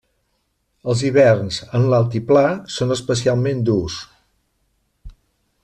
Els 0.93 1.03
hiverns 1.09 1.59
en 1.79 1.85
l'altiplà 1.91 2.43
són 2.77 2.95
especialment 2.97 3.61
durs. 3.69 3.99